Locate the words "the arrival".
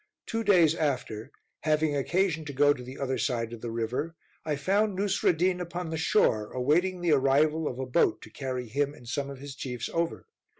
7.01-7.67